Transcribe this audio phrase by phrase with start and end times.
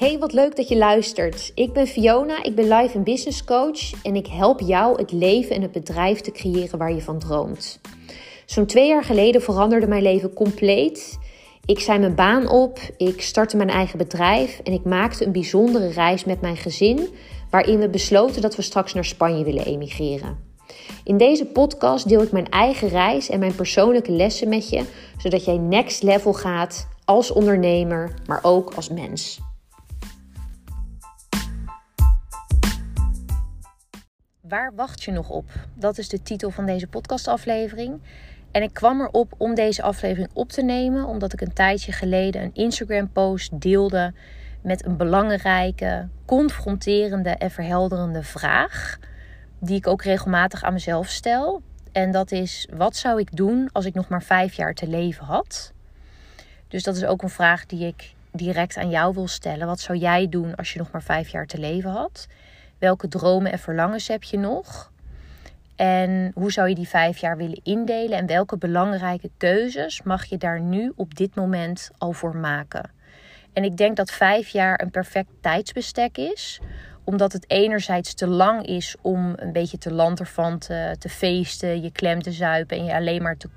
[0.00, 1.52] Hey, wat leuk dat je luistert.
[1.54, 5.56] Ik ben Fiona, ik ben life en business coach en ik help jou het leven
[5.56, 7.80] en het bedrijf te creëren waar je van droomt.
[8.46, 11.18] Zo'n twee jaar geleden veranderde mijn leven compleet.
[11.64, 15.88] Ik zei mijn baan op, ik startte mijn eigen bedrijf en ik maakte een bijzondere
[15.88, 17.08] reis met mijn gezin,
[17.50, 20.38] waarin we besloten dat we straks naar Spanje willen emigreren.
[21.04, 24.84] In deze podcast deel ik mijn eigen reis en mijn persoonlijke lessen met je,
[25.18, 29.40] zodat jij next level gaat als ondernemer, maar ook als mens.
[34.50, 35.44] Waar wacht je nog op?
[35.74, 38.00] Dat is de titel van deze podcastaflevering.
[38.50, 42.42] En ik kwam erop om deze aflevering op te nemen, omdat ik een tijdje geleden
[42.42, 44.12] een Instagram-post deelde
[44.60, 48.98] met een belangrijke, confronterende en verhelderende vraag,
[49.58, 51.62] die ik ook regelmatig aan mezelf stel.
[51.92, 55.24] En dat is: wat zou ik doen als ik nog maar vijf jaar te leven
[55.24, 55.72] had?
[56.68, 59.66] Dus dat is ook een vraag die ik direct aan jou wil stellen.
[59.66, 62.26] Wat zou jij doen als je nog maar vijf jaar te leven had?
[62.80, 64.92] Welke dromen en verlangens heb je nog?
[65.76, 68.18] En hoe zou je die vijf jaar willen indelen?
[68.18, 72.90] En welke belangrijke keuzes mag je daar nu op dit moment al voor maken?
[73.52, 76.60] En ik denk dat vijf jaar een perfect tijdsbestek is
[77.04, 82.22] omdat het enerzijds te lang is om een beetje te lanterfanten, te feesten, je klem
[82.22, 83.48] te zuipen en je alleen maar te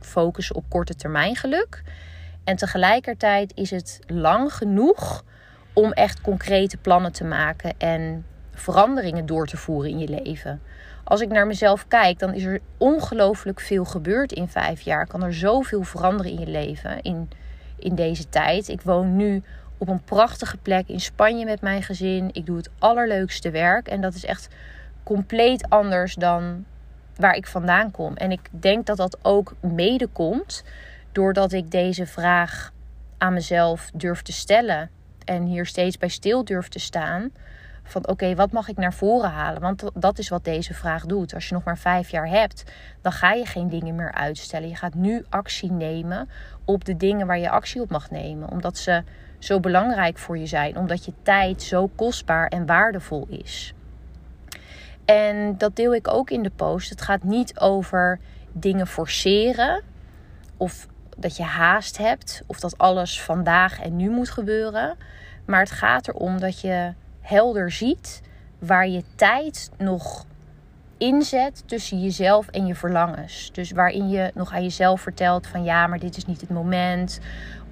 [0.00, 1.82] focussen op korte termijn geluk.
[2.44, 5.24] En tegelijkertijd is het lang genoeg
[5.72, 10.60] om echt concrete plannen te maken en veranderingen door te voeren in je leven.
[11.04, 15.06] Als ik naar mezelf kijk, dan is er ongelooflijk veel gebeurd in vijf jaar.
[15.06, 17.30] Kan er zoveel veranderen in je leven in,
[17.78, 18.68] in deze tijd.
[18.68, 19.42] Ik woon nu
[19.78, 22.30] op een prachtige plek in Spanje met mijn gezin.
[22.32, 23.88] Ik doe het allerleukste werk.
[23.88, 24.48] En dat is echt
[25.02, 26.64] compleet anders dan
[27.16, 28.16] waar ik vandaan kom.
[28.16, 30.64] En ik denk dat dat ook mede komt
[31.12, 32.72] doordat ik deze vraag
[33.18, 34.90] aan mezelf durf te stellen.
[35.24, 37.30] En hier steeds bij stil durf te staan
[37.82, 39.60] van oké, wat mag ik naar voren halen?
[39.60, 41.34] Want dat is wat deze vraag doet.
[41.34, 42.64] Als je nog maar vijf jaar hebt,
[43.00, 44.68] dan ga je geen dingen meer uitstellen.
[44.68, 46.28] Je gaat nu actie nemen
[46.64, 48.50] op de dingen waar je actie op mag nemen.
[48.50, 49.02] Omdat ze
[49.38, 50.76] zo belangrijk voor je zijn.
[50.76, 53.74] Omdat je tijd zo kostbaar en waardevol is.
[55.04, 56.90] En dat deel ik ook in de post.
[56.90, 58.18] Het gaat niet over
[58.52, 59.82] dingen forceren.
[60.56, 62.42] Of dat je haast hebt.
[62.46, 64.96] Of dat alles vandaag en nu moet gebeuren.
[65.44, 68.22] Maar het gaat erom dat je helder ziet
[68.58, 70.26] waar je tijd nog
[70.98, 73.50] inzet tussen jezelf en je verlangens.
[73.52, 77.20] Dus waarin je nog aan jezelf vertelt van ja, maar dit is niet het moment.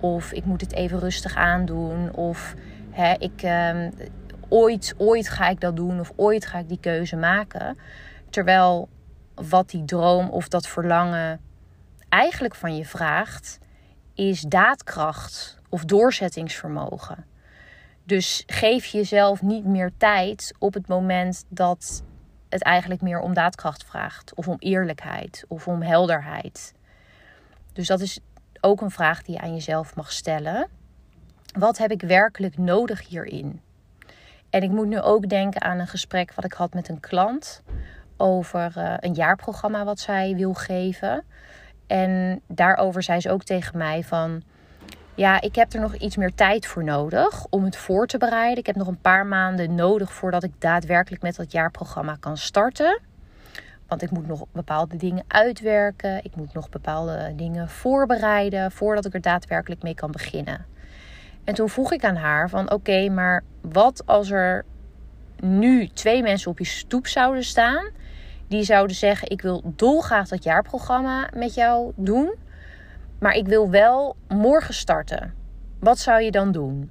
[0.00, 2.14] Of ik moet het even rustig aandoen.
[2.14, 2.54] Of
[2.90, 3.90] hè, ik, ehm,
[4.48, 6.00] ooit, ooit ga ik dat doen.
[6.00, 7.78] Of ooit ga ik die keuze maken.
[8.30, 8.88] Terwijl
[9.34, 11.40] wat die droom of dat verlangen
[12.08, 13.58] eigenlijk van je vraagt,
[14.14, 17.24] is daadkracht of doorzettingsvermogen.
[18.08, 22.02] Dus geef jezelf niet meer tijd op het moment dat
[22.48, 24.34] het eigenlijk meer om daadkracht vraagt.
[24.34, 25.44] Of om eerlijkheid.
[25.48, 26.74] Of om helderheid.
[27.72, 28.20] Dus dat is
[28.60, 30.68] ook een vraag die je aan jezelf mag stellen.
[31.58, 33.60] Wat heb ik werkelijk nodig hierin?
[34.50, 37.62] En ik moet nu ook denken aan een gesprek wat ik had met een klant
[38.16, 41.24] over uh, een jaarprogramma wat zij wil geven.
[41.86, 44.42] En daarover zei ze ook tegen mij van
[45.18, 48.58] ja, ik heb er nog iets meer tijd voor nodig om het voor te bereiden.
[48.58, 53.00] Ik heb nog een paar maanden nodig voordat ik daadwerkelijk met dat jaarprogramma kan starten.
[53.86, 56.24] Want ik moet nog bepaalde dingen uitwerken.
[56.24, 60.66] Ik moet nog bepaalde dingen voorbereiden voordat ik er daadwerkelijk mee kan beginnen.
[61.44, 64.64] En toen vroeg ik aan haar van oké, maar wat als er
[65.40, 67.90] nu twee mensen op je stoep zouden staan.
[68.48, 72.34] Die zouden zeggen ik wil dolgraag dat jaarprogramma met jou doen.
[73.18, 75.34] Maar ik wil wel morgen starten.
[75.80, 76.90] Wat zou je dan doen?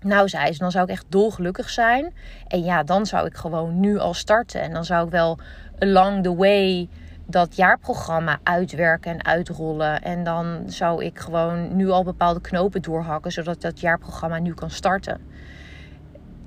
[0.00, 2.14] Nou, zei ze, dan zou ik echt dolgelukkig zijn.
[2.46, 4.60] En ja, dan zou ik gewoon nu al starten.
[4.60, 5.38] En dan zou ik wel
[5.78, 6.88] along the way
[7.26, 10.02] dat jaarprogramma uitwerken en uitrollen.
[10.02, 14.70] En dan zou ik gewoon nu al bepaalde knopen doorhakken, zodat dat jaarprogramma nu kan
[14.70, 15.20] starten.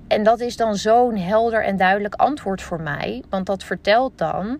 [0.07, 3.23] En dat is dan zo'n helder en duidelijk antwoord voor mij.
[3.29, 4.57] Want dat vertelt dan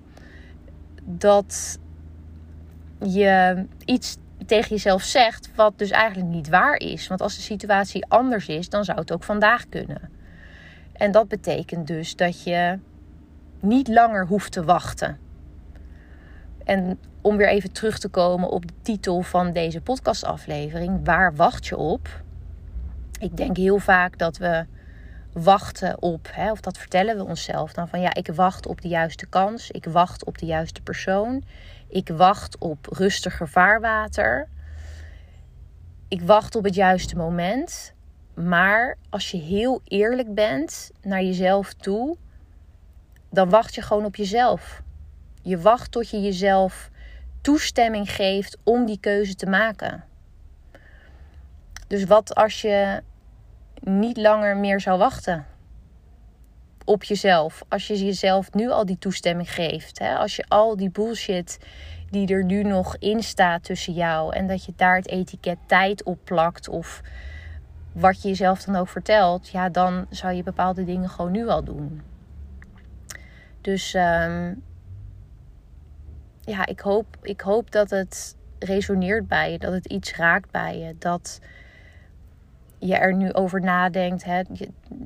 [1.03, 1.79] dat
[2.99, 7.07] je iets tegen jezelf zegt wat dus eigenlijk niet waar is.
[7.07, 10.09] Want als de situatie anders is, dan zou het ook vandaag kunnen.
[10.94, 12.79] En dat betekent dus dat je
[13.59, 15.17] niet langer hoeft te wachten.
[16.63, 21.67] En om weer even terug te komen op de titel van deze podcastaflevering: Waar wacht
[21.67, 22.23] je op?
[23.19, 24.65] Ik denk heel vaak dat we
[25.33, 28.88] wachten op, hè, of dat vertellen we onszelf dan van ja, ik wacht op de
[28.88, 31.44] juiste kans, ik wacht op de juiste persoon,
[31.88, 34.47] ik wacht op rustiger vaarwater.
[36.07, 37.94] Ik wacht op het juiste moment.
[38.33, 42.18] Maar als je heel eerlijk bent naar jezelf toe,
[43.30, 44.81] dan wacht je gewoon op jezelf.
[45.41, 46.89] Je wacht tot je jezelf
[47.41, 50.03] toestemming geeft om die keuze te maken.
[51.88, 53.01] Dus wat als je
[53.81, 55.45] niet langer meer zou wachten
[56.85, 57.63] op jezelf?
[57.68, 60.00] Als je jezelf nu al die toestemming geeft.
[60.00, 60.15] Hè?
[60.15, 61.59] Als je al die bullshit
[62.09, 66.03] die er nu nog in staat tussen jou en dat je daar het etiket tijd
[66.03, 67.01] op plakt of
[67.91, 71.63] wat je jezelf dan ook vertelt, ja, dan zou je bepaalde dingen gewoon nu al
[71.63, 72.01] doen.
[73.62, 74.53] Dus ehm,
[76.41, 80.77] ja, ik hoop, ik hoop dat het resoneert bij je, dat het iets raakt bij
[80.77, 81.39] je, dat
[82.87, 84.23] je er nu over nadenkt.
[84.23, 84.41] Hè.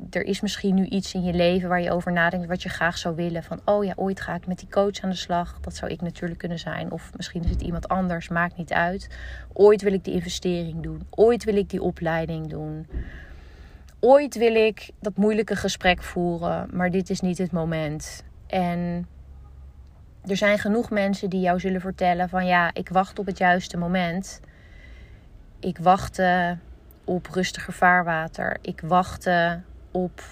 [0.10, 2.98] er is misschien nu iets in je leven waar je over nadenkt wat je graag
[2.98, 3.44] zou willen.
[3.44, 5.60] Van oh ja, ooit ga ik met die coach aan de slag.
[5.60, 6.92] Dat zou ik natuurlijk kunnen zijn.
[6.92, 9.10] Of misschien is het iemand anders, maakt niet uit.
[9.54, 11.08] Ooit wil ik die investering doen.
[11.10, 12.88] Ooit wil ik die opleiding doen.
[14.00, 18.24] Ooit wil ik dat moeilijke gesprek voeren, maar dit is niet het moment.
[18.48, 19.08] En
[20.26, 23.78] er zijn genoeg mensen die jou zullen vertellen van ja, ik wacht op het juiste
[23.78, 24.40] moment.
[25.60, 26.58] Ik wachtte
[27.12, 28.58] op rustiger vaarwater.
[28.62, 29.62] Ik wachtte
[29.92, 30.24] op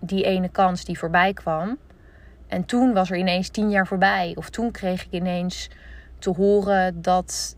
[0.00, 1.78] die ene kans die voorbij kwam.
[2.46, 4.32] En toen was er ineens tien jaar voorbij.
[4.34, 5.70] Of toen kreeg ik ineens
[6.18, 7.56] te horen dat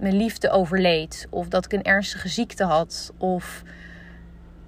[0.00, 1.26] mijn liefde overleed.
[1.30, 3.12] Of dat ik een ernstige ziekte had.
[3.18, 3.62] Of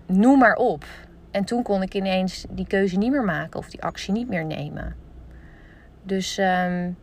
[0.06, 0.85] noem maar op.
[1.31, 4.44] En toen kon ik ineens die keuze niet meer maken of die actie niet meer
[4.44, 4.97] nemen.
[6.03, 6.97] Dus um,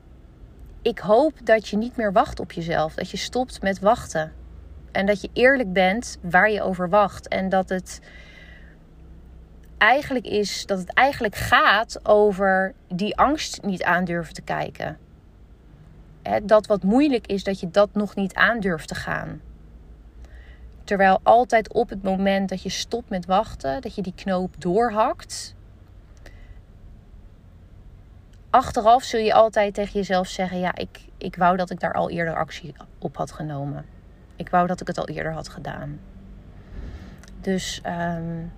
[0.81, 2.93] ik hoop dat je niet meer wacht op jezelf.
[2.93, 4.31] Dat je stopt met wachten.
[4.95, 7.27] En dat je eerlijk bent waar je over wacht.
[7.27, 8.01] En dat het
[9.77, 14.97] eigenlijk is dat het eigenlijk gaat over die angst niet aandurven te kijken.
[16.43, 19.41] dat wat moeilijk is, dat je dat nog niet aandurft te gaan.
[20.83, 25.55] Terwijl altijd op het moment dat je stopt met wachten, dat je die knoop doorhakt.
[28.49, 32.09] Achteraf zul je altijd tegen jezelf zeggen: Ja, ik, ik wou dat ik daar al
[32.09, 33.94] eerder actie op had genomen.
[34.35, 35.99] Ik wou dat ik het al eerder had gedaan.
[37.41, 38.51] Dus um,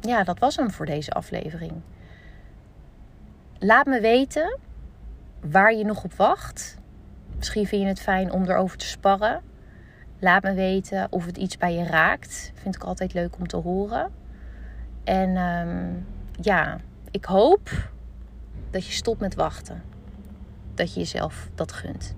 [0.00, 1.72] ja, dat was hem voor deze aflevering.
[3.58, 4.58] Laat me weten
[5.40, 6.78] waar je nog op wacht.
[7.36, 9.42] Misschien vind je het fijn om erover te sparren.
[10.18, 12.52] Laat me weten of het iets bij je raakt.
[12.54, 14.12] Vind ik altijd leuk om te horen.
[15.04, 16.06] En um,
[16.40, 16.78] ja,
[17.10, 17.70] ik hoop
[18.70, 19.82] dat je stopt met wachten.
[20.74, 22.14] Dat je jezelf dat gunt.